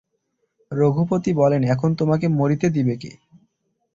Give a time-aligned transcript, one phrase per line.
[0.71, 3.11] রঘুপতি বলেন, এখন তোমাকে মরিতে দিবে কে?